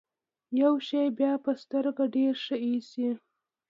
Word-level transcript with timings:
يو 0.61 0.73
شی 0.87 1.03
بيا 1.17 1.31
په 1.43 1.51
سترګو 1.61 2.03
ډېر 2.15 2.33
ښه 2.43 2.55
اېسي. 2.65 3.09